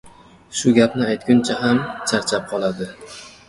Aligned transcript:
Shu 0.61 0.73
gapni 0.77 1.05
aytguncha 1.09 1.59
ham 1.61 1.85
charchab 2.13 2.51
qoladi. 2.55 2.93